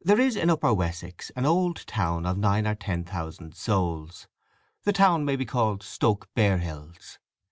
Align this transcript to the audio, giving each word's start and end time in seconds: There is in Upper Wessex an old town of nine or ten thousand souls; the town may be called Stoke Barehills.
There 0.00 0.20
is 0.20 0.36
in 0.36 0.48
Upper 0.48 0.72
Wessex 0.72 1.30
an 1.34 1.44
old 1.44 1.88
town 1.88 2.24
of 2.24 2.38
nine 2.38 2.68
or 2.68 2.76
ten 2.76 3.02
thousand 3.02 3.56
souls; 3.56 4.28
the 4.84 4.92
town 4.92 5.24
may 5.24 5.34
be 5.34 5.44
called 5.44 5.82
Stoke 5.82 6.28
Barehills. 6.36 7.18